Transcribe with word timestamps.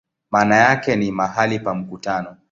Maana 0.31 0.55
yake 0.55 0.95
ni 0.95 1.11
"mahali 1.11 1.59
pa 1.59 1.75
mkutano". 1.75 2.37